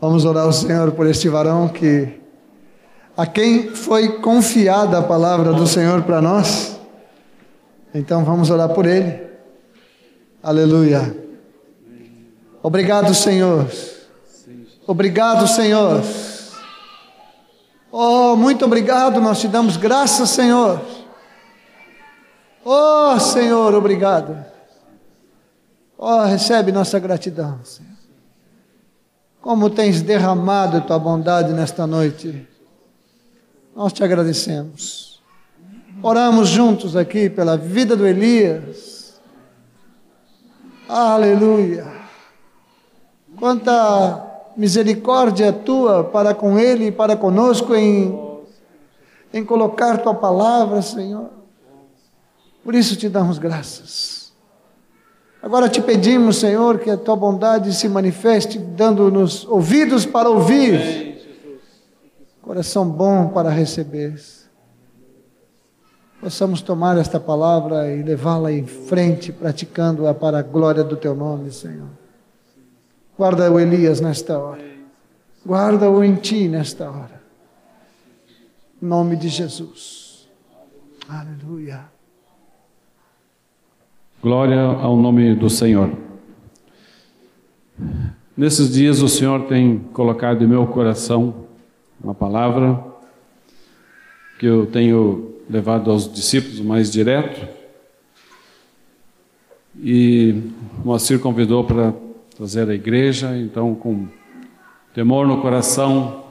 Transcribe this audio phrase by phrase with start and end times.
[0.00, 2.20] Vamos orar ao Senhor por este varão que
[3.16, 6.78] a quem foi confiada a palavra do Senhor para nós.
[7.92, 9.26] Então vamos orar por ele.
[10.40, 11.16] Aleluia.
[12.62, 13.66] Obrigado, Senhor.
[14.86, 16.00] Obrigado, Senhor.
[17.90, 20.80] Oh, muito obrigado, nós te damos graças, Senhor.
[22.64, 24.44] Oh, Senhor, obrigado.
[25.96, 27.97] Oh, recebe nossa gratidão, Senhor.
[29.40, 32.46] Como tens derramado tua bondade nesta noite.
[33.74, 35.22] Nós te agradecemos.
[36.02, 39.20] Oramos juntos aqui pela vida do Elias.
[40.88, 41.86] Aleluia.
[43.36, 48.18] Quanta misericórdia tua para com ele e para conosco em,
[49.32, 51.30] em colocar tua palavra, Senhor.
[52.64, 54.17] Por isso te damos graças.
[55.42, 61.16] Agora te pedimos, Senhor, que a tua bondade se manifeste, dando-nos ouvidos para ouvir,
[62.42, 64.20] coração bom para receber.
[66.20, 71.52] Possamos tomar esta palavra e levá-la em frente, praticando-a para a glória do teu nome,
[71.52, 71.88] Senhor.
[73.16, 74.64] Guarda o Elias nesta hora.
[75.46, 77.22] Guarda-o em ti nesta hora.
[78.82, 80.28] Em nome de Jesus.
[81.08, 81.97] Aleluia.
[84.20, 85.92] Glória ao nome do Senhor.
[88.36, 91.46] Nesses dias o Senhor tem colocado em meu coração
[92.02, 92.84] uma palavra
[94.40, 97.46] que eu tenho levado aos discípulos mais direto.
[99.80, 100.42] E
[100.84, 101.94] Moacir convidou para
[102.36, 104.08] trazer a igreja, então com
[104.92, 106.24] temor no coração,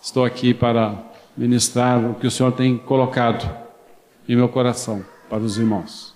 [0.00, 1.04] estou aqui para
[1.36, 3.52] ministrar o que o Senhor tem colocado
[4.28, 6.15] em meu coração para os irmãos.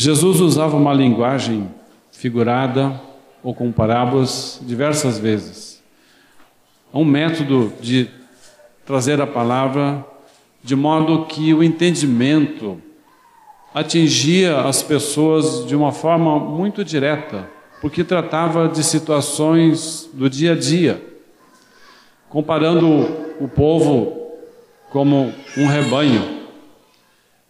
[0.00, 1.68] Jesus usava uma linguagem
[2.12, 3.00] figurada
[3.42, 5.82] ou com parábolas diversas vezes.
[6.94, 8.08] Um método de
[8.86, 10.06] trazer a palavra
[10.62, 12.80] de modo que o entendimento
[13.74, 17.50] atingia as pessoas de uma forma muito direta
[17.80, 21.02] porque tratava de situações do dia a dia,
[22.28, 22.86] comparando
[23.40, 24.30] o povo
[24.90, 26.38] como um rebanho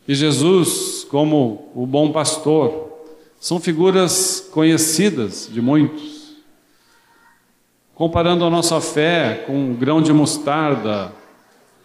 [0.09, 2.89] e Jesus como o bom pastor.
[3.41, 6.37] São figuras conhecidas de muitos.
[7.95, 11.13] Comparando a nossa fé com um grão de mostarda,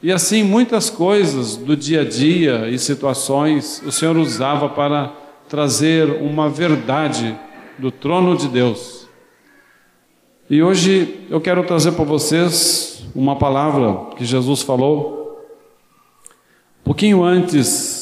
[0.02, 5.14] e assim muitas coisas do dia a dia e situações o Senhor usava para
[5.48, 7.36] trazer uma verdade
[7.78, 9.08] do trono de Deus.
[10.50, 15.48] E hoje eu quero trazer para vocês uma palavra que Jesus falou,
[16.84, 17.93] pouquinho antes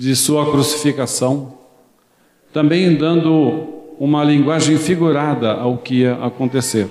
[0.00, 1.58] de sua crucificação,
[2.54, 6.88] também dando uma linguagem figurada ao que ia acontecer.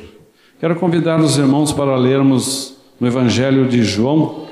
[0.60, 4.48] Quero convidar os irmãos para lermos no Evangelho de João,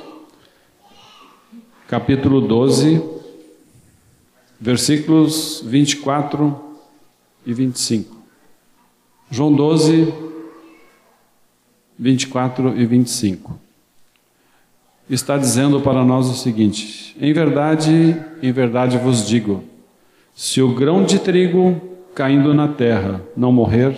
[1.88, 3.00] capítulo 12,
[4.59, 6.59] versículos 24
[7.46, 8.17] e 25.
[9.29, 10.12] João 12,
[12.00, 13.66] 24 e 25.
[15.09, 19.63] Está dizendo para nós o seguinte: Em verdade, em verdade vos digo,
[20.35, 21.81] se o grão de trigo
[22.13, 23.96] caindo na terra não morrer,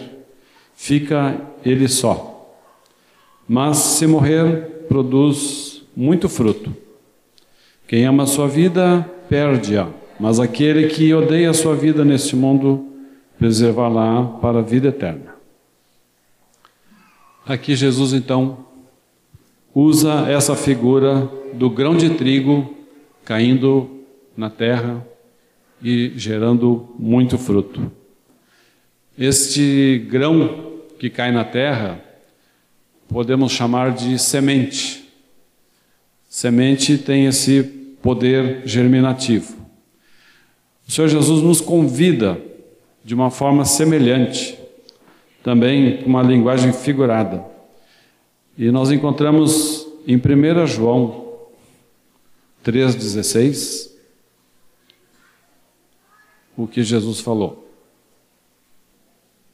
[0.75, 2.55] fica ele só.
[3.47, 6.75] Mas se morrer, produz muito fruto.
[7.87, 9.87] Quem ama a sua vida, perde-a,
[10.19, 12.87] mas aquele que odeia a sua vida neste mundo,
[13.37, 15.33] preservá-la para a vida eterna.
[17.45, 18.68] Aqui Jesus então
[19.73, 22.75] usa essa figura do grão de trigo
[23.23, 24.03] caindo
[24.35, 25.05] na terra
[25.81, 27.91] e gerando muito fruto.
[29.17, 32.03] Este grão que cai na terra
[33.07, 35.09] podemos chamar de semente.
[36.27, 37.63] Semente tem esse
[38.01, 39.57] poder germinativo.
[40.87, 42.39] O Senhor Jesus nos convida
[43.03, 44.57] de uma forma semelhante,
[45.43, 47.43] também com uma linguagem figurada.
[48.59, 51.33] E nós encontramos em 1 João
[52.63, 53.89] 3,16
[56.55, 57.67] o que Jesus falou.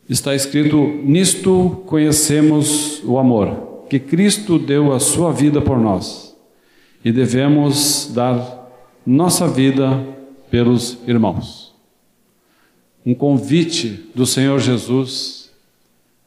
[0.09, 6.35] Está escrito: Nisto conhecemos o amor, que Cristo deu a sua vida por nós,
[7.03, 8.69] e devemos dar
[9.05, 10.03] nossa vida
[10.49, 11.65] pelos irmãos
[13.05, 15.51] um convite do Senhor Jesus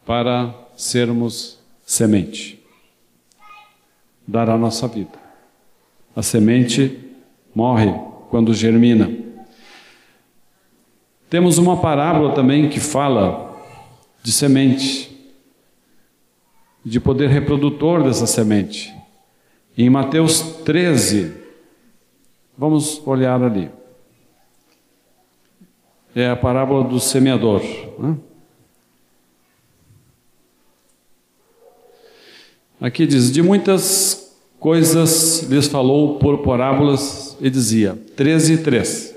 [0.07, 2.57] para sermos semente.
[4.29, 5.19] Dar a nossa vida.
[6.15, 7.17] A semente
[7.55, 7.91] morre
[8.29, 9.11] quando germina.
[11.31, 13.57] Temos uma parábola também que fala
[14.23, 15.09] de semente.
[16.85, 18.95] de poder reprodutor dessa semente.
[19.77, 21.35] Em Mateus 13,
[22.57, 23.71] vamos olhar ali.
[26.15, 27.63] É a parábola do semeador.
[27.99, 28.17] Né?
[32.81, 34.18] Aqui diz: De muitas
[34.58, 39.16] coisas lhes falou por parábolas e dizia: 13 3.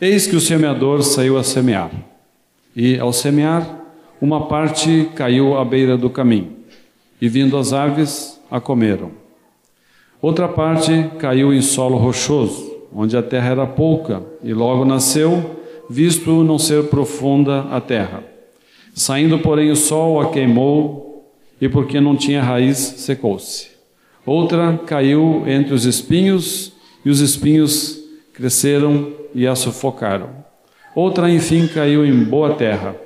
[0.00, 1.90] Eis que o semeador saiu a semear,
[2.74, 3.80] e ao semear,
[4.20, 6.52] uma parte caiu à beira do caminho,
[7.20, 9.12] e vindo as aves, a comeram.
[10.20, 16.42] Outra parte caiu em solo rochoso, onde a terra era pouca, e logo nasceu, visto
[16.42, 18.24] não ser profunda a terra.
[18.94, 23.73] Saindo, porém, o sol a queimou, e porque não tinha raiz, secou-se.
[24.26, 26.72] Outra caiu entre os espinhos,
[27.04, 30.30] e os espinhos cresceram e a sufocaram.
[30.94, 32.96] Outra, enfim, caiu em boa terra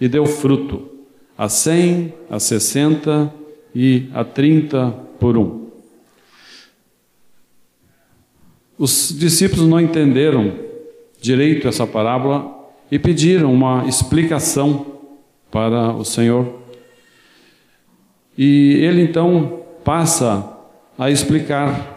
[0.00, 0.88] e deu fruto,
[1.36, 3.32] a cem, a sessenta
[3.74, 4.90] e a trinta
[5.20, 5.64] por um.
[8.76, 10.52] Os discípulos não entenderam
[11.20, 12.52] direito essa parábola
[12.90, 14.86] e pediram uma explicação
[15.50, 16.60] para o Senhor.
[18.36, 20.53] E ele então passa
[20.98, 21.92] a explicar.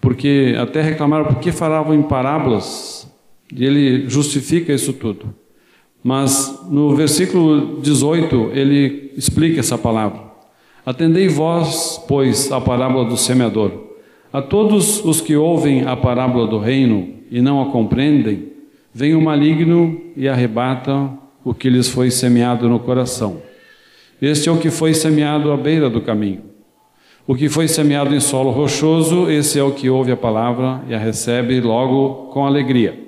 [0.00, 3.10] Porque até reclamaram por que falavam em parábolas,
[3.52, 5.34] e ele justifica isso tudo.
[6.02, 10.26] Mas no versículo 18 ele explica essa palavra.
[10.84, 13.72] Atendei vós, pois, a parábola do semeador.
[14.32, 18.52] A todos os que ouvem a parábola do reino e não a compreendem,
[18.94, 21.10] vem o maligno e arrebata
[21.44, 23.42] o que lhes foi semeado no coração.
[24.20, 26.42] Este é o que foi semeado à beira do caminho.
[27.26, 30.94] O que foi semeado em solo rochoso, esse é o que ouve a palavra e
[30.94, 32.98] a recebe logo com alegria.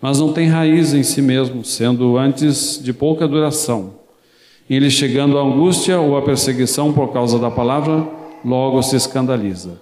[0.00, 3.94] Mas não tem raiz em si mesmo, sendo antes de pouca duração.
[4.68, 8.06] Ele chegando à angústia ou à perseguição por causa da palavra,
[8.44, 9.80] logo se escandaliza.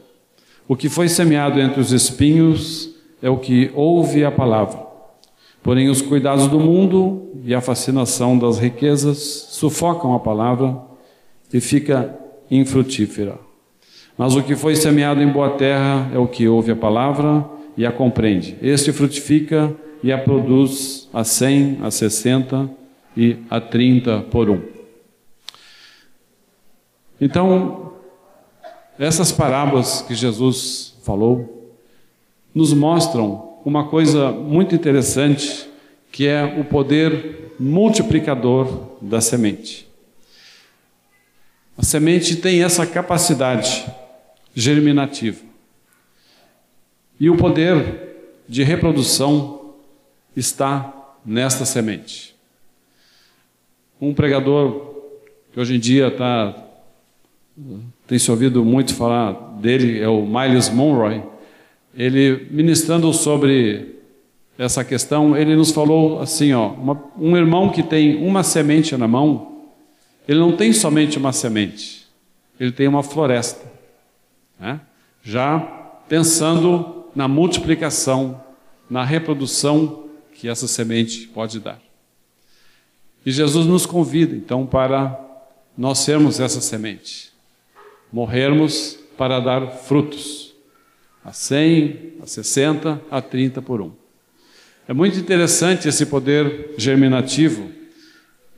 [0.67, 2.91] O que foi semeado entre os espinhos
[3.21, 4.94] é o que ouve a palavra.
[5.65, 9.17] Porém, os cuidados do mundo e a fascinação das riquezas
[9.49, 10.77] sufocam a palavra
[11.51, 12.15] e fica
[12.51, 13.39] infrutífera.
[14.17, 17.87] Mas o que foi semeado em boa terra é o que ouve a palavra e
[17.87, 18.59] a compreende.
[18.61, 22.71] Este frutifica e a produz a cem, a sessenta
[23.17, 24.61] e a trinta por um.
[27.19, 27.95] Então,
[28.99, 31.73] essas parábolas que Jesus falou
[32.55, 35.69] nos mostram uma coisa muito interessante,
[36.13, 39.89] que é o poder multiplicador da semente.
[41.77, 43.85] A semente tem essa capacidade
[44.55, 45.41] germinativa.
[47.19, 49.75] E o poder de reprodução
[50.37, 50.93] está
[51.25, 52.35] nesta semente.
[54.01, 54.95] Um pregador
[55.53, 56.55] que hoje em dia está
[58.07, 61.23] tem se ouvido muito falar dele, é o Miles Monroe.
[61.97, 63.95] Ele, ministrando sobre
[64.59, 69.07] essa questão, ele nos falou assim: ó, uma, um irmão que tem uma semente na
[69.07, 69.63] mão,
[70.27, 72.07] ele não tem somente uma semente,
[72.59, 73.71] ele tem uma floresta.
[74.59, 74.81] Né?
[75.23, 75.59] Já
[76.09, 78.41] pensando na multiplicação,
[78.89, 81.81] na reprodução que essa semente pode dar.
[83.25, 85.19] E Jesus nos convida, então, para
[85.77, 87.35] nós sermos essa semente
[88.15, 90.44] morrermos para dar frutos,
[91.25, 93.91] a 100, a 60, a 30 por um.
[94.87, 97.71] É muito interessante esse poder germinativo.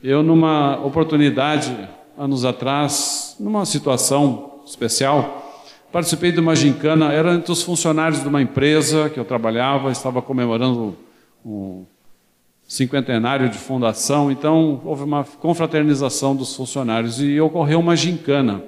[0.03, 1.73] Eu, numa oportunidade,
[2.17, 8.41] anos atrás, numa situação especial, participei de uma gincana, era entre os funcionários de uma
[8.41, 10.97] empresa que eu trabalhava, estava comemorando
[11.45, 11.85] um
[12.67, 18.61] cinquentenário de fundação, então houve uma confraternização dos funcionários e ocorreu uma gincana.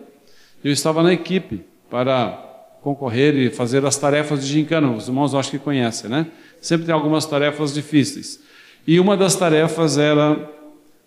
[0.63, 2.48] Eu estava na equipe para
[2.81, 4.91] concorrer e fazer as tarefas de gincana.
[4.91, 6.27] Os irmãos acho que conhecem, né?
[6.61, 8.41] Sempre tem algumas tarefas difíceis.
[8.87, 10.49] E uma das tarefas era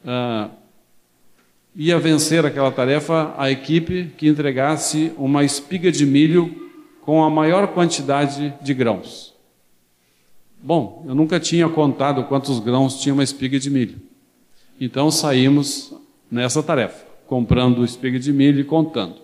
[0.04, 0.50] ah,
[1.74, 7.68] ia vencer aquela tarefa a equipe que entregasse uma espiga de milho com a maior
[7.68, 9.32] quantidade de grãos.
[10.62, 14.00] Bom, eu nunca tinha contado quantos grãos tinha uma espiga de milho.
[14.80, 15.92] Então saímos
[16.30, 19.21] nessa tarefa, comprando espiga de milho e contando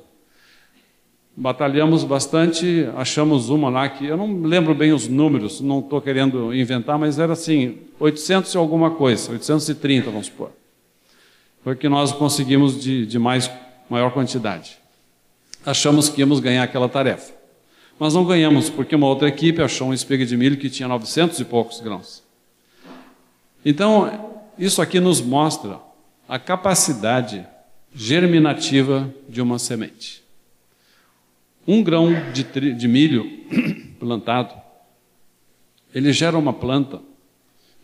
[1.40, 6.52] batalhamos bastante, achamos uma lá que eu não lembro bem os números, não estou querendo
[6.52, 10.50] inventar, mas era assim, 800 e alguma coisa, 830, vamos supor.
[11.62, 13.48] Foi que nós conseguimos de, de mais,
[13.88, 14.78] maior quantidade.
[15.64, 17.32] Achamos que íamos ganhar aquela tarefa.
[18.00, 21.38] Mas não ganhamos, porque uma outra equipe achou um espiga de milho que tinha 900
[21.38, 22.22] e poucos grãos.
[23.64, 25.78] Então, isso aqui nos mostra
[26.28, 27.46] a capacidade
[27.94, 30.26] germinativa de uma semente.
[31.68, 33.30] Um grão de, de milho
[34.00, 34.54] plantado,
[35.94, 37.02] ele gera uma planta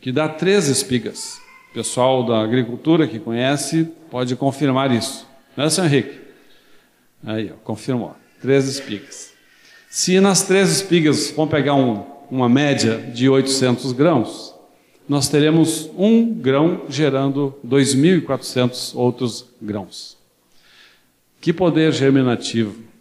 [0.00, 1.38] que dá três espigas.
[1.70, 5.26] O pessoal da agricultura que conhece pode confirmar isso.
[5.54, 6.18] Não é, senhor Henrique?
[7.26, 8.16] Aí, ó, confirmou.
[8.40, 9.34] Três espigas.
[9.90, 14.54] Se nas três espigas vamos pegar um, uma média de 800 grãos,
[15.06, 20.16] nós teremos um grão gerando 2.400 outros grãos.
[21.38, 22.93] Que poder germinativo!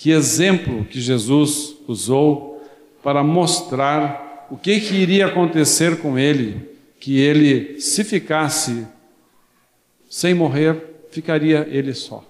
[0.00, 2.66] Que exemplo que Jesus usou
[3.02, 8.86] para mostrar o que, que iria acontecer com ele, que ele, se ficasse
[10.08, 12.24] sem morrer, ficaria ele só.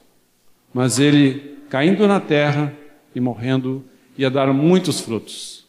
[0.74, 2.74] Mas ele, caindo na terra
[3.14, 3.84] e morrendo,
[4.18, 5.64] ia dar muitos frutos.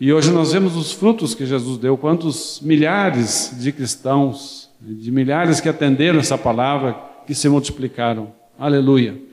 [0.00, 5.60] E hoje nós vemos os frutos que Jesus deu, quantos milhares de cristãos, de milhares
[5.60, 6.94] que atenderam essa palavra,
[7.26, 8.32] que se multiplicaram.
[8.58, 9.28] Aleluia.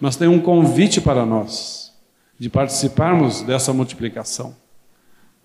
[0.00, 1.92] Mas tem um convite para nós
[2.38, 4.54] de participarmos dessa multiplicação,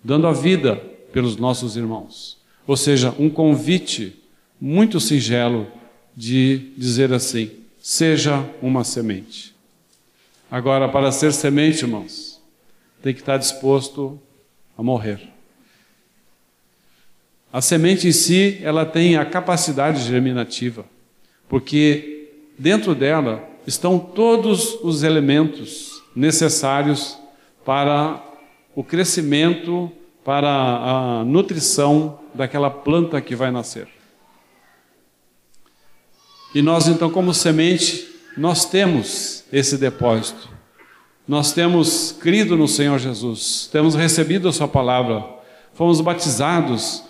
[0.04, 0.76] dando a vida
[1.12, 2.38] pelos nossos irmãos.
[2.66, 4.22] Ou seja, um convite
[4.60, 5.66] muito singelo
[6.16, 9.54] de dizer assim: seja uma semente.
[10.50, 12.40] Agora, para ser semente, irmãos,
[13.02, 14.20] tem que estar disposto
[14.76, 15.20] a morrer.
[17.52, 20.84] A semente em si, ela tem a capacidade germinativa,
[21.48, 27.18] porque dentro dela estão todos os elementos necessários
[27.64, 28.22] para
[28.74, 29.90] o crescimento,
[30.24, 33.88] para a nutrição daquela planta que vai nascer.
[36.54, 40.50] E nós então, como semente, nós temos esse depósito.
[41.26, 45.24] Nós temos crido no Senhor Jesus, temos recebido a Sua palavra,
[45.72, 47.04] fomos batizados,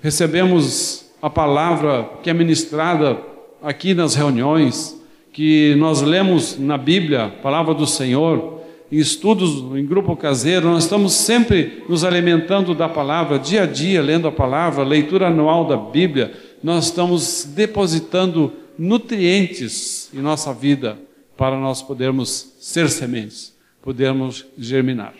[0.00, 3.20] recebemos a palavra que é ministrada
[3.62, 4.95] aqui nas reuniões,
[5.36, 11.12] que nós lemos na Bíblia, palavra do Senhor, em estudos em grupo caseiro, nós estamos
[11.12, 16.32] sempre nos alimentando da palavra, dia a dia, lendo a palavra, leitura anual da Bíblia,
[16.62, 20.98] nós estamos depositando nutrientes em nossa vida
[21.36, 25.12] para nós podermos ser sementes, podermos germinar.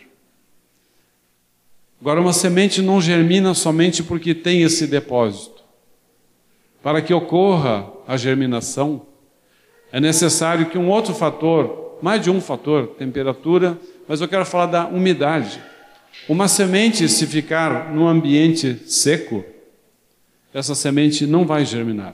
[2.01, 5.61] Agora, uma semente não germina somente porque tem esse depósito.
[6.81, 9.06] Para que ocorra a germinação,
[9.91, 13.77] é necessário que um outro fator, mais de um fator, temperatura,
[14.07, 15.61] mas eu quero falar da umidade.
[16.27, 19.43] Uma semente, se ficar num ambiente seco,
[20.53, 22.13] essa semente não vai germinar.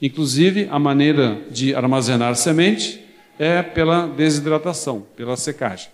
[0.00, 3.04] Inclusive, a maneira de armazenar semente
[3.38, 5.90] é pela desidratação, pela secagem.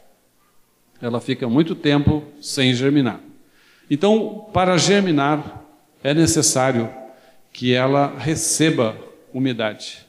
[1.01, 3.21] Ela fica muito tempo sem germinar.
[3.91, 5.65] Então, para germinar,
[6.03, 6.91] é necessário
[7.53, 8.97] que ela receba
[9.33, 10.08] umidade.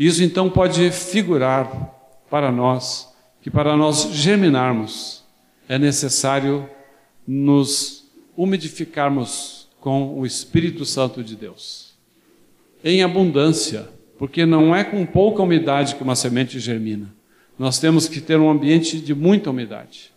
[0.00, 1.94] Isso então pode figurar
[2.30, 5.22] para nós que para nós germinarmos
[5.68, 6.66] é necessário
[7.28, 11.92] nos umidificarmos com o Espírito Santo de Deus.
[12.82, 17.14] Em abundância, porque não é com pouca umidade que uma semente germina.
[17.58, 20.12] Nós temos que ter um ambiente de muita umidade.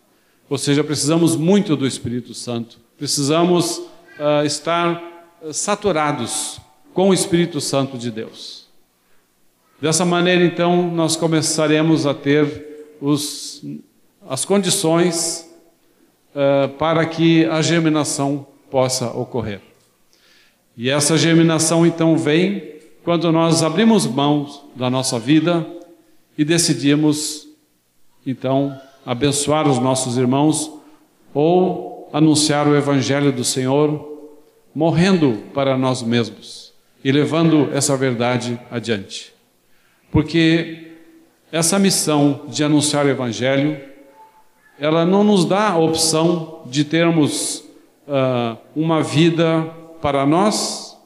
[0.48, 2.78] Ou seja, precisamos muito do Espírito Santo.
[2.96, 6.58] Precisamos uh, estar uh, saturados
[6.94, 8.63] com o Espírito Santo de Deus.
[9.80, 13.62] Dessa maneira, então, nós começaremos a ter os,
[14.28, 15.50] as condições
[16.34, 19.60] uh, para que a germinação possa ocorrer.
[20.76, 25.66] E essa germinação, então, vem quando nós abrimos mãos da nossa vida
[26.38, 27.46] e decidimos,
[28.26, 30.72] então, abençoar os nossos irmãos
[31.34, 34.32] ou anunciar o Evangelho do Senhor,
[34.74, 36.72] morrendo para nós mesmos
[37.04, 39.33] e levando essa verdade adiante.
[40.14, 40.92] Porque
[41.50, 43.80] essa missão de anunciar o Evangelho,
[44.78, 47.64] ela não nos dá a opção de termos
[48.06, 49.68] uh, uma vida
[50.00, 50.96] para nós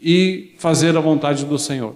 [0.00, 1.94] e fazer a vontade do Senhor.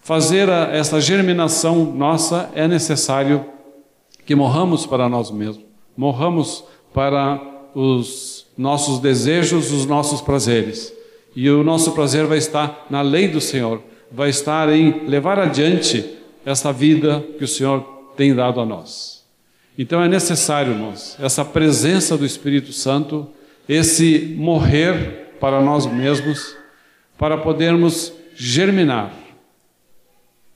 [0.00, 3.46] Fazer a, essa germinação nossa é necessário
[4.26, 5.64] que morramos para nós mesmos,
[5.96, 7.40] morramos para
[7.76, 10.92] os nossos desejos, os nossos prazeres.
[11.36, 16.04] E o nosso prazer vai estar na lei do Senhor, vai estar em levar adiante
[16.44, 17.80] essa vida que o Senhor
[18.16, 19.24] tem dado a nós.
[19.78, 23.28] Então é necessário, irmãos, essa presença do Espírito Santo,
[23.68, 26.56] esse morrer para nós mesmos,
[27.16, 29.14] para podermos germinar.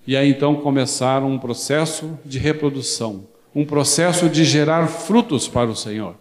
[0.07, 5.77] E aí então começar um processo de reprodução, um processo de gerar frutos para o
[5.77, 6.17] Senhor.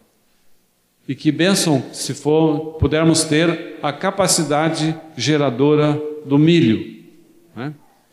[1.08, 6.93] E que bênção se for pudermos ter a capacidade geradora do milho.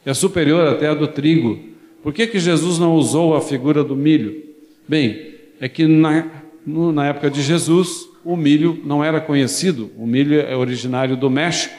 [0.04, 1.58] É superior até a do trigo.
[2.02, 4.42] Por que, que Jesus não usou a figura do milho?
[4.88, 6.26] Bem, é que na,
[6.66, 9.90] no, na época de Jesus o milho não era conhecido.
[9.96, 11.74] O milho é originário do México.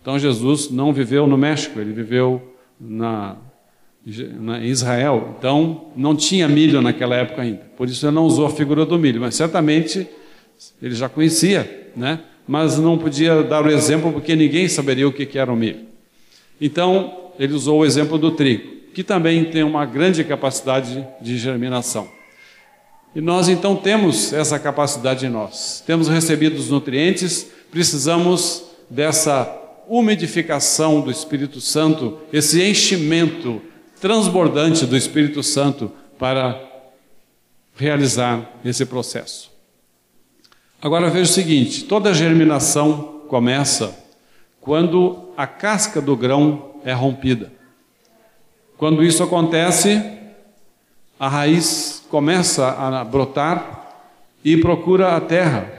[0.00, 3.36] Então Jesus não viveu no México, ele viveu na,
[4.40, 5.34] na Israel.
[5.38, 7.62] Então não tinha milho naquela época ainda.
[7.76, 10.06] Por isso ele não usou a figura do milho, mas certamente
[10.80, 12.20] ele já conhecia, né?
[12.46, 15.80] mas não podia dar o exemplo porque ninguém saberia o que era o milho.
[16.60, 22.08] Então, ele usou o exemplo do trigo, que também tem uma grande capacidade de germinação.
[23.14, 25.82] E nós então temos essa capacidade em nós.
[25.86, 29.54] Temos recebido os nutrientes, precisamos dessa
[29.88, 33.62] umidificação do Espírito Santo, esse enchimento
[34.00, 36.60] transbordante do Espírito Santo para
[37.74, 39.50] realizar esse processo.
[40.80, 43.96] Agora veja o seguinte: toda germinação começa
[44.68, 47.50] quando a casca do grão é rompida.
[48.76, 49.98] Quando isso acontece,
[51.18, 53.94] a raiz começa a brotar
[54.44, 55.72] e procura a terra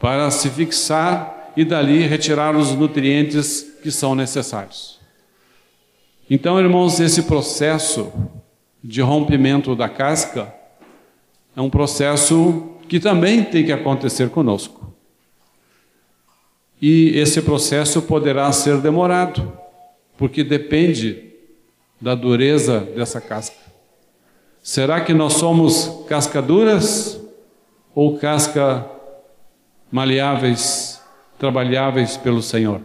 [0.00, 4.98] para se fixar e dali retirar os nutrientes que são necessários.
[6.30, 8.10] Então, irmãos, esse processo
[8.82, 10.50] de rompimento da casca
[11.54, 14.89] é um processo que também tem que acontecer conosco.
[16.80, 19.52] E esse processo poderá ser demorado,
[20.16, 21.30] porque depende
[22.00, 23.56] da dureza dessa casca.
[24.62, 27.20] Será que nós somos cascaduras
[27.94, 28.88] ou casca
[29.90, 31.00] maleáveis,
[31.38, 32.80] trabalháveis pelo Senhor?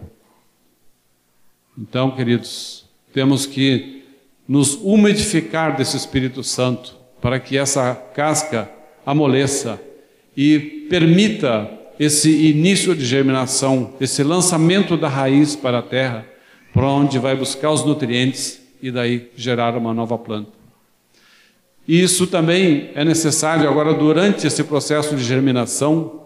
[1.78, 4.04] Então, queridos, temos que
[4.48, 8.70] nos umidificar desse Espírito Santo para que essa casca
[9.06, 9.82] amoleça
[10.36, 16.26] e permita esse início de germinação, esse lançamento da raiz para a terra,
[16.74, 20.52] para onde vai buscar os nutrientes e daí gerar uma nova planta.
[21.88, 26.26] E isso também é necessário agora durante esse processo de germinação,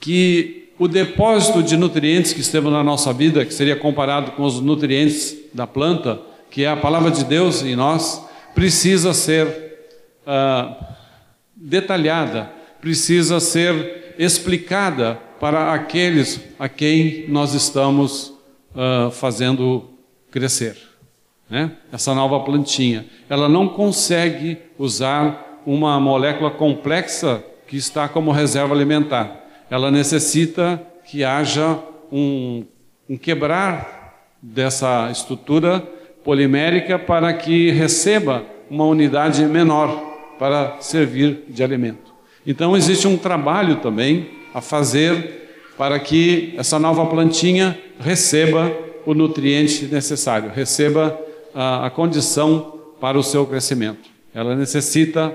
[0.00, 4.60] que o depósito de nutrientes que esteve na nossa vida, que seria comparado com os
[4.60, 9.46] nutrientes da planta, que é a palavra de Deus em nós, precisa ser
[10.26, 10.74] uh,
[11.54, 18.34] detalhada, precisa ser explicada para aqueles a quem nós estamos
[18.74, 19.90] uh, fazendo
[20.30, 20.76] crescer.
[21.48, 21.72] Né?
[21.92, 23.06] Essa nova plantinha.
[23.30, 29.44] Ela não consegue usar uma molécula complexa que está como reserva alimentar.
[29.70, 31.78] Ela necessita que haja
[32.10, 32.64] um,
[33.08, 35.80] um quebrar dessa estrutura
[36.24, 42.07] polimérica para que receba uma unidade menor para servir de alimento.
[42.48, 48.72] Então existe um trabalho também a fazer para que essa nova plantinha receba
[49.04, 51.20] o nutriente necessário, receba
[51.54, 54.08] a, a condição para o seu crescimento.
[54.34, 55.30] Ela necessita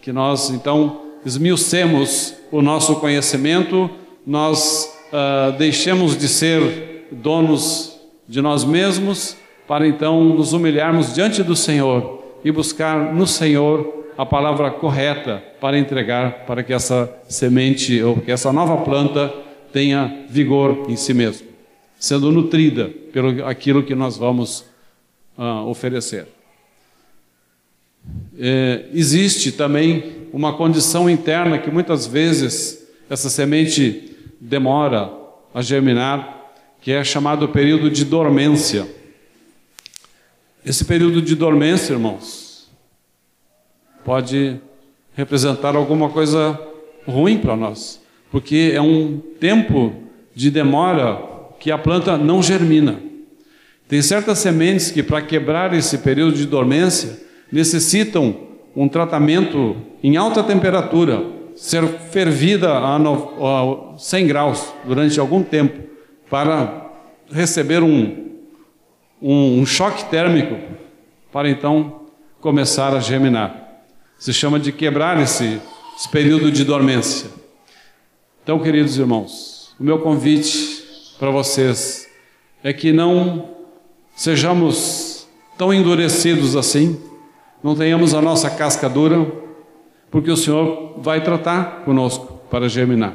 [0.00, 3.90] que nós então esmiucemos o nosso conhecimento,
[4.26, 9.36] nós uh, deixemos de ser donos de nós mesmos,
[9.68, 15.78] para então nos humilharmos diante do Senhor e buscar no Senhor a palavra correta para
[15.78, 19.32] entregar para que essa semente ou que essa nova planta
[19.72, 21.48] tenha vigor em si mesmo,
[21.98, 24.64] sendo nutrida pelo aquilo que nós vamos
[25.36, 26.28] uh, oferecer.
[28.38, 35.10] É, existe também uma condição interna que muitas vezes essa semente demora
[35.54, 38.86] a germinar, que é chamado período de dormência.
[40.64, 42.43] Esse período de dormência, irmãos,
[44.04, 44.60] pode
[45.14, 46.60] representar alguma coisa
[47.06, 49.92] ruim para nós, porque é um tempo
[50.34, 51.20] de demora
[51.58, 53.00] que a planta não germina.
[53.88, 58.34] Tem certas sementes que, para quebrar esse período de dormência, necessitam
[58.74, 61.22] um tratamento em alta temperatura,
[61.54, 62.98] ser fervida a
[63.96, 65.80] 100 graus durante algum tempo,
[66.28, 66.90] para
[67.30, 68.30] receber um,
[69.22, 70.56] um, um choque térmico,
[71.30, 72.00] para então
[72.40, 73.63] começar a germinar.
[74.24, 75.60] Se chama de quebrar esse,
[75.94, 77.28] esse período de dormência.
[78.42, 80.82] Então, queridos irmãos, o meu convite
[81.18, 82.08] para vocês
[82.62, 83.50] é que não
[84.16, 86.98] sejamos tão endurecidos assim,
[87.62, 89.30] não tenhamos a nossa casca dura,
[90.10, 93.14] porque o Senhor vai tratar conosco para germinar.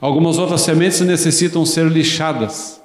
[0.00, 2.80] Algumas outras sementes necessitam ser lixadas,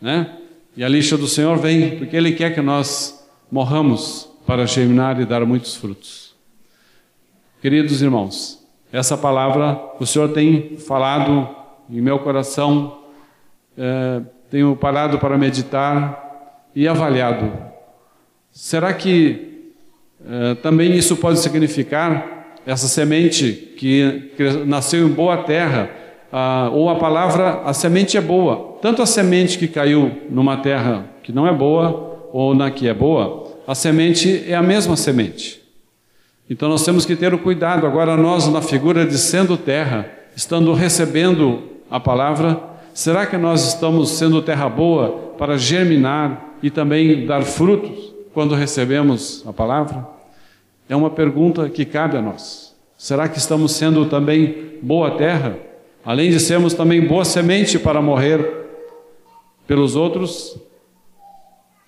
[0.00, 0.38] né?
[0.74, 5.26] E a lixa do Senhor vem porque Ele quer que nós morramos para germinar e
[5.26, 6.31] dar muitos frutos.
[7.62, 8.58] Queridos irmãos,
[8.92, 11.48] essa palavra o Senhor tem falado
[11.88, 12.98] em meu coração,
[13.78, 14.20] é,
[14.50, 17.52] tenho parado para meditar e avaliado.
[18.50, 19.70] Será que
[20.28, 24.32] é, também isso pode significar essa semente que,
[24.66, 25.88] nasceu em boa terra?
[26.32, 28.76] Ah, ou a palavra, a semente é boa.
[28.82, 32.94] Tanto a semente que caiu numa terra que não é boa, ou na que é
[32.94, 35.61] boa, a semente é a mesma semente.
[36.48, 37.86] Então nós temos que ter o cuidado.
[37.86, 42.60] Agora, nós, na figura de sendo terra, estando recebendo a palavra,
[42.92, 49.44] será que nós estamos sendo terra boa para germinar e também dar frutos quando recebemos
[49.46, 50.06] a palavra?
[50.88, 52.74] É uma pergunta que cabe a nós.
[52.98, 55.56] Será que estamos sendo também boa terra?
[56.04, 58.62] Além de sermos também boa semente para morrer
[59.66, 60.58] pelos outros,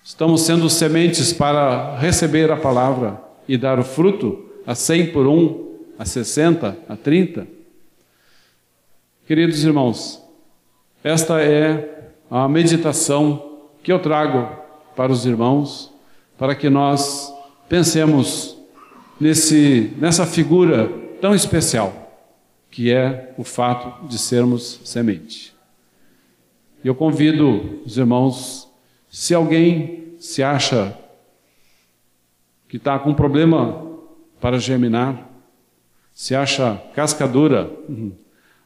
[0.03, 5.77] estamos sendo sementes para receber a palavra e dar o fruto a 100 por um,
[5.97, 7.47] a 60, a 30.
[9.27, 10.21] Queridos irmãos,
[11.03, 14.49] esta é a meditação que eu trago
[14.95, 15.93] para os irmãos,
[16.37, 17.33] para que nós
[17.69, 18.57] pensemos
[19.19, 20.89] nesse, nessa figura
[21.21, 21.93] tão especial,
[22.69, 25.53] que é o fato de sermos semente.
[26.83, 28.69] Eu convido os irmãos,
[29.09, 30.95] se alguém se acha
[32.75, 33.89] que está com problema
[34.41, 35.29] para germinar,
[36.13, 38.11] se acha casca dura uhum,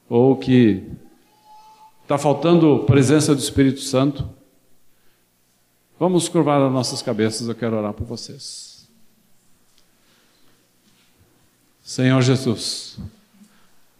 [0.09, 0.83] ou que
[2.01, 4.27] está faltando presença do Espírito Santo,
[5.99, 8.89] vamos curvar as nossas cabeças, eu quero orar por vocês.
[11.83, 12.97] Senhor Jesus,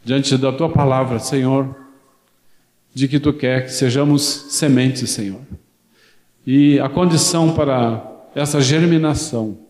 [0.04, 1.76] diante da tua palavra, Senhor,
[2.96, 5.42] de que tu quer que sejamos sementes, Senhor.
[6.48, 9.69] E a condição para essa germinação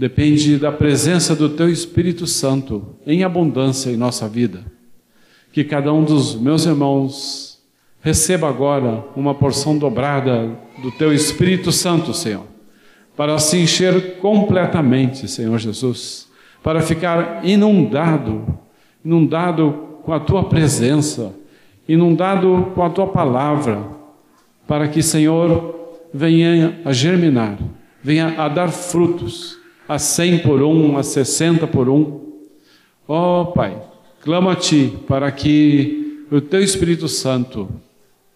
[0.00, 4.64] depende da presença do Teu Espírito Santo em abundância em nossa vida.
[5.52, 7.62] Que cada um dos meus irmãos
[8.00, 12.46] receba agora uma porção dobrada do Teu Espírito Santo, Senhor,
[13.14, 16.30] para se encher completamente, Senhor Jesus,
[16.62, 18.58] para ficar inundado,
[19.04, 21.34] inundado com a Tua presença,
[21.86, 23.86] inundado com a Tua palavra,
[24.66, 27.58] para que, Senhor, venha a germinar,
[28.02, 29.59] venha a dar frutos
[29.90, 32.20] a cem por um, a sessenta por um.
[33.08, 33.76] Ó oh, Pai,
[34.22, 37.68] clamo a Ti para que o Teu Espírito Santo,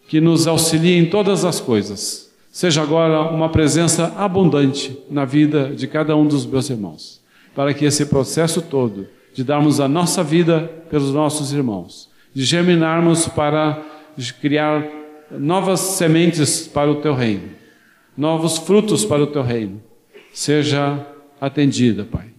[0.09, 5.87] que nos auxilie em todas as coisas, seja agora uma presença abundante na vida de
[5.87, 7.21] cada um dos meus irmãos,
[7.55, 13.29] para que esse processo todo de darmos a nossa vida pelos nossos irmãos, de germinarmos
[13.29, 13.81] para
[14.41, 14.85] criar
[15.31, 17.51] novas sementes para o Teu reino,
[18.17, 19.81] novos frutos para o Teu reino,
[20.33, 21.14] seja
[21.47, 22.31] atendida, Pai.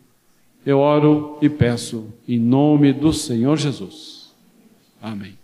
[0.66, 4.34] Eu oro e peço em nome do Senhor Jesus.
[5.02, 5.38] Amém.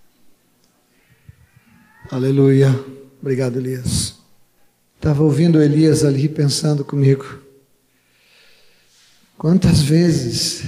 [2.10, 2.70] Aleluia.
[3.22, 4.16] Obrigado, Elias.
[4.96, 7.40] Estava ouvindo Elias ali pensando comigo.
[9.38, 10.64] Quantas vezes,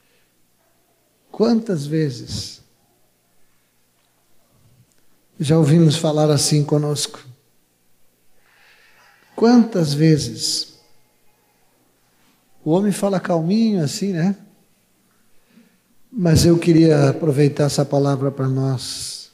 [1.30, 2.62] quantas vezes
[5.38, 7.20] já ouvimos falar assim conosco?
[9.36, 10.79] Quantas vezes
[12.64, 14.36] o homem fala calminho assim, né?
[16.12, 19.30] Mas eu queria aproveitar essa palavra para nós.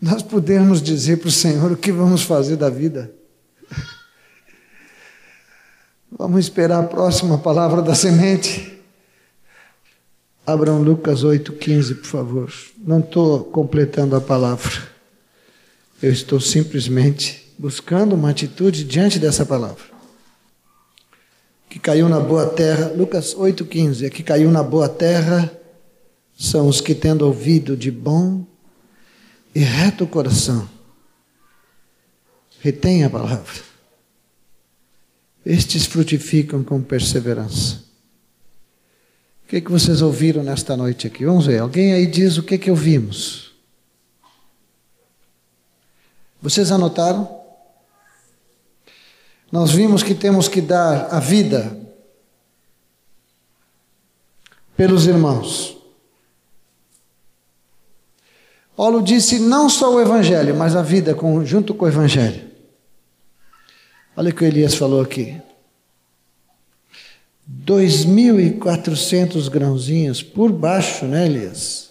[0.00, 3.12] Nós podemos dizer para o Senhor o que vamos fazer da vida.
[6.10, 8.78] Vamos esperar a próxima palavra da semente.
[10.44, 12.52] Abram Lucas 8,15, por favor.
[12.76, 14.70] Não estou completando a palavra.
[16.02, 19.91] Eu estou simplesmente buscando uma atitude diante dessa palavra
[21.72, 25.50] que caiu na boa terra, Lucas 8,15, é que caiu na boa terra
[26.38, 28.44] são os que tendo ouvido de bom
[29.54, 30.68] e reto coração,
[32.60, 33.62] retém a palavra.
[35.46, 37.82] Estes frutificam com perseverança.
[39.46, 41.24] O que, é que vocês ouviram nesta noite aqui?
[41.24, 43.54] Vamos ver, alguém aí diz o que, é que ouvimos.
[46.42, 47.41] Vocês anotaram?
[49.52, 51.78] Nós vimos que temos que dar a vida
[54.74, 55.76] pelos irmãos.
[58.74, 62.50] Paulo disse não só o Evangelho, mas a vida junto com o Evangelho.
[64.16, 65.38] Olha o que o Elias falou aqui.
[67.66, 71.90] 2.400 grãozinhos por baixo, né, Elias?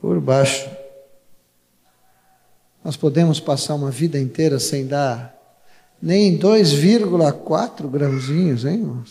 [0.00, 0.70] Por baixo.
[2.84, 5.41] Nós podemos passar uma vida inteira sem dar
[6.02, 9.04] nem 2,4 grãozinhos, hein,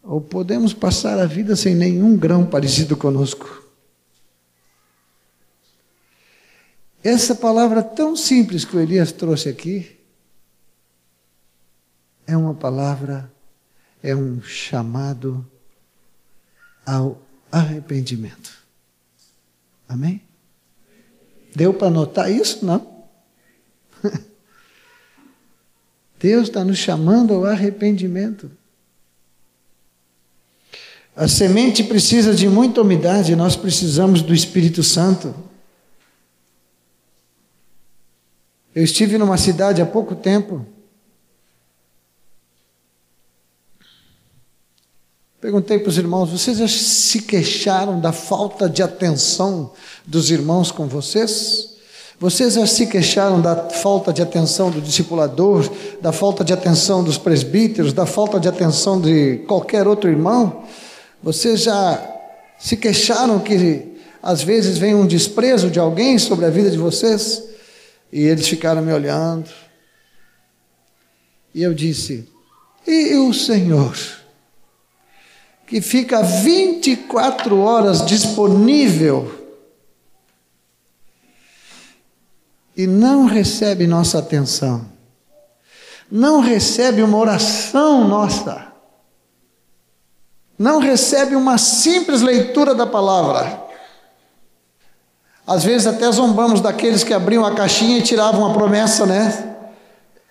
[0.00, 3.60] ou podemos passar a vida sem nenhum grão parecido conosco.
[7.02, 9.98] Essa palavra tão simples que o Elias trouxe aqui
[12.24, 13.28] é uma palavra,
[14.00, 15.44] é um chamado
[16.86, 18.56] ao arrependimento.
[19.88, 20.22] Amém?
[21.54, 22.64] Deu para notar isso?
[22.64, 23.04] Não?
[26.22, 28.48] Deus está nos chamando ao arrependimento.
[31.16, 35.34] A semente precisa de muita umidade, nós precisamos do Espírito Santo.
[38.72, 40.64] Eu estive numa cidade há pouco tempo.
[45.40, 49.72] Perguntei para os irmãos: vocês já se queixaram da falta de atenção
[50.06, 51.72] dos irmãos com vocês?
[52.22, 55.68] Vocês já se queixaram da falta de atenção do discipulador,
[56.00, 60.62] da falta de atenção dos presbíteros, da falta de atenção de qualquer outro irmão?
[61.20, 62.00] Vocês já
[62.60, 67.42] se queixaram que às vezes vem um desprezo de alguém sobre a vida de vocês?
[68.12, 69.50] E eles ficaram me olhando.
[71.52, 72.28] E eu disse:
[72.86, 73.96] E o Senhor,
[75.66, 79.41] que fica 24 horas disponível
[82.76, 84.86] e não recebe nossa atenção,
[86.10, 88.66] não recebe uma oração nossa,
[90.58, 93.60] não recebe uma simples leitura da palavra.
[95.46, 99.56] Às vezes até zombamos daqueles que abriam a caixinha e tiravam a promessa, né?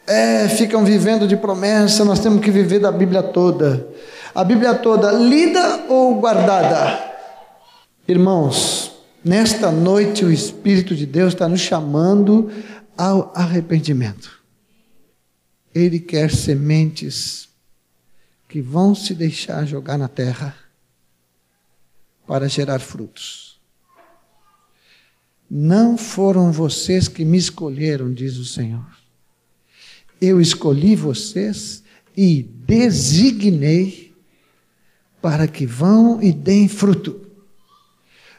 [0.07, 3.87] É, ficam vivendo de promessa, nós temos que viver da Bíblia toda.
[4.33, 6.97] A Bíblia toda lida ou guardada?
[8.07, 8.90] Irmãos,
[9.23, 12.51] nesta noite o Espírito de Deus está nos chamando
[12.97, 14.41] ao arrependimento.
[15.73, 17.49] Ele quer sementes
[18.47, 20.55] que vão se deixar jogar na terra
[22.27, 23.59] para gerar frutos.
[25.49, 28.85] Não foram vocês que me escolheram, diz o Senhor.
[30.19, 31.83] Eu escolhi vocês
[32.15, 34.13] e designei
[35.21, 37.30] para que vão e deem fruto.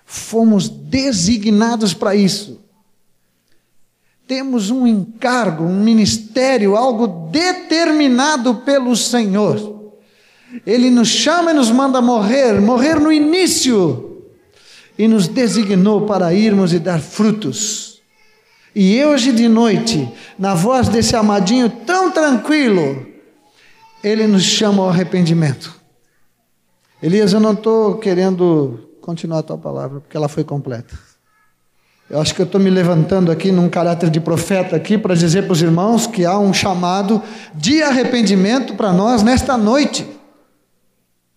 [0.04, 2.60] Fomos designados para isso.
[4.26, 9.92] Temos um encargo, um ministério, algo determinado pelo Senhor.
[10.66, 14.22] Ele nos chama e nos manda morrer, morrer no início
[14.98, 18.00] e nos designou para irmos e dar frutos.
[18.74, 23.06] E hoje de noite, na voz desse amadinho tão tranquilo,
[24.02, 25.74] ele nos chama ao arrependimento.
[27.02, 30.98] Elias, eu não estou querendo continuar a tua palavra, porque ela foi completa.
[32.08, 35.44] Eu acho que eu estou me levantando aqui num caráter de profeta aqui para dizer
[35.44, 37.22] para os irmãos que há um chamado
[37.54, 40.06] de arrependimento para nós nesta noite.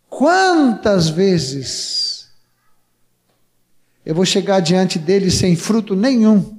[0.09, 2.29] Quantas vezes
[4.05, 6.55] eu vou chegar diante dele sem fruto nenhum.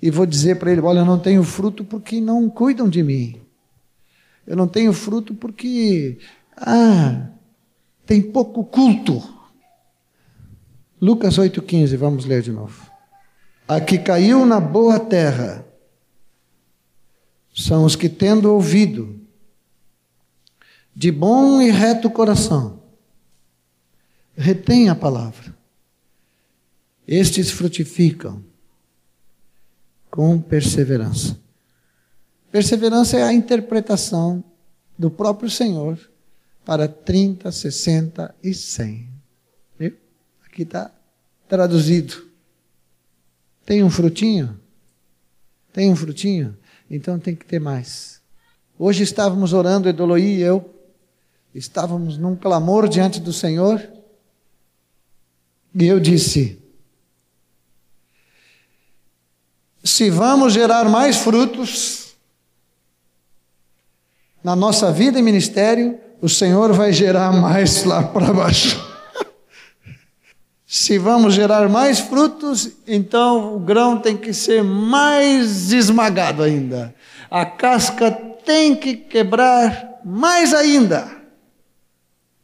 [0.00, 3.40] E vou dizer para ele: Olha, eu não tenho fruto porque não cuidam de mim.
[4.46, 6.18] Eu não tenho fruto porque,
[6.56, 7.26] ah,
[8.06, 9.22] tem pouco culto.
[11.00, 12.90] Lucas 8,15, vamos ler de novo.
[13.66, 15.64] A que caiu na boa terra
[17.54, 19.20] são os que, tendo ouvido,
[20.94, 22.82] de bom e reto coração,
[24.36, 25.58] retém a palavra
[27.08, 28.44] estes frutificam
[30.10, 31.40] com perseverança.
[32.52, 34.44] Perseverança é a interpretação
[34.98, 35.98] do próprio Senhor
[36.66, 39.08] para 30, 60 e 100.
[40.58, 40.90] Aqui está
[41.48, 42.26] traduzido.
[43.64, 44.58] Tem um frutinho?
[45.72, 46.58] Tem um frutinho?
[46.90, 48.20] Então tem que ter mais.
[48.76, 50.68] Hoje estávamos orando, Edoloí e eu,
[51.54, 53.88] estávamos num clamor diante do Senhor,
[55.72, 56.60] e eu disse:
[59.84, 62.16] se vamos gerar mais frutos
[64.42, 68.87] na nossa vida e ministério, o Senhor vai gerar mais lá para baixo.
[70.68, 76.94] Se vamos gerar mais frutos, então o grão tem que ser mais esmagado ainda.
[77.30, 78.10] A casca
[78.44, 81.10] tem que quebrar mais ainda.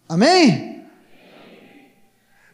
[0.08, 0.84] Amém?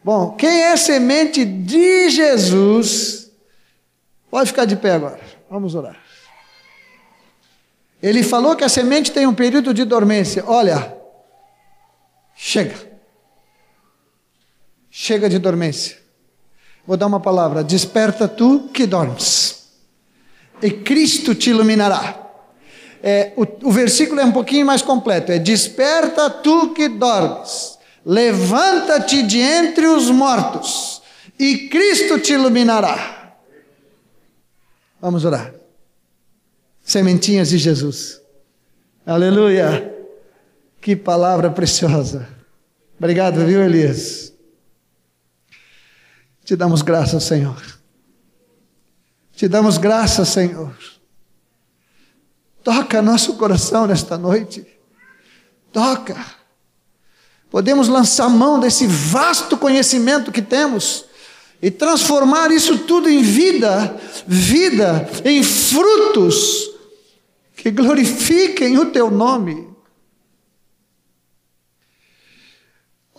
[0.03, 3.21] Bom, quem é semente de Jesus
[4.31, 5.19] Pode ficar de pé agora.
[5.49, 5.97] Vamos orar.
[8.01, 10.43] Ele falou que a semente tem um período de dormência.
[10.47, 10.97] Olha,
[12.33, 12.90] chega.
[14.91, 15.97] Chega de dormência.
[16.85, 17.63] Vou dar uma palavra.
[17.63, 19.69] Desperta tu que dormes,
[20.61, 22.17] e Cristo te iluminará.
[23.01, 29.23] É, o, o versículo é um pouquinho mais completo: é Desperta tu que dormes, levanta-te
[29.23, 31.01] de entre os mortos,
[31.39, 33.37] e Cristo te iluminará.
[34.99, 35.53] Vamos orar.
[36.83, 38.21] Sementinhas de Jesus.
[39.05, 39.95] Aleluia.
[40.79, 42.27] Que palavra preciosa.
[42.99, 44.30] Obrigado, viu, Elias?
[46.51, 47.55] Te damos graças, Senhor.
[49.33, 50.75] Te damos graças, Senhor.
[52.61, 54.67] Toca nosso coração nesta noite.
[55.71, 56.17] Toca.
[57.49, 61.05] Podemos lançar mão desse vasto conhecimento que temos
[61.61, 66.69] e transformar isso tudo em vida, vida, em frutos
[67.55, 69.70] que glorifiquem o teu nome.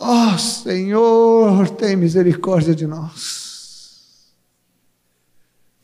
[0.04, 4.32] Ó oh, Senhor, tem misericórdia de nós.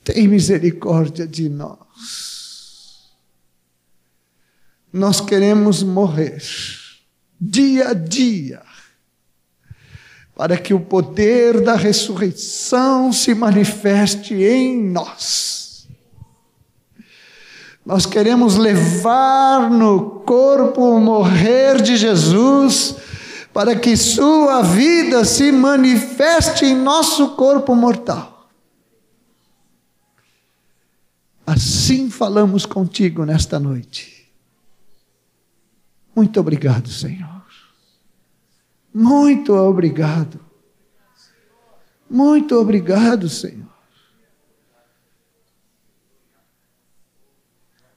[0.02, 3.12] Tem misericórdia de nós.
[4.92, 6.42] Nós queremos morrer
[7.40, 8.60] dia a dia
[10.34, 15.86] para que o poder da ressurreição se manifeste em nós.
[17.86, 23.06] Nós queremos levar no corpo o morrer de Jesus
[23.58, 28.48] para que Sua vida se manifeste em nosso corpo mortal.
[31.44, 34.32] Assim falamos contigo nesta noite.
[36.14, 37.44] Muito obrigado, Senhor.
[38.94, 40.38] Muito obrigado.
[42.08, 43.66] Muito obrigado, Senhor.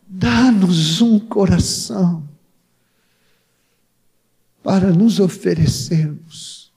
[0.08, 2.31] Dá-nos um coração
[4.63, 6.71] para nos oferecermos.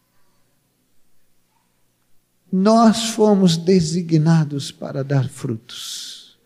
[2.51, 6.39] Nós fomos designados para dar frutos.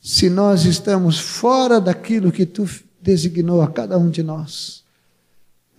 [0.00, 2.68] Se nós estamos fora daquilo que tu
[3.00, 4.82] designou a cada um de nós,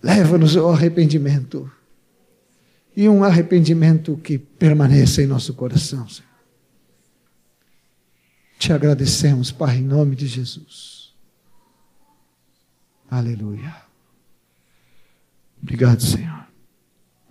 [0.02, 1.70] leva-nos ao arrependimento.
[2.94, 6.30] E um arrependimento que permaneça em nosso coração, Senhor.
[8.58, 11.12] Te agradecemos, Pai, em nome de Jesus.
[13.10, 13.81] Aleluia.
[15.62, 16.46] Obrigado, Senhor.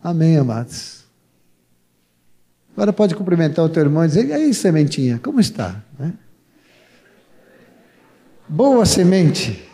[0.04, 1.04] Amém, amados.
[2.74, 5.84] Agora pode cumprimentar o teu irmão e dizer: E aí, sementinha, como está?
[6.00, 6.14] Né?
[8.48, 9.71] Boa semente.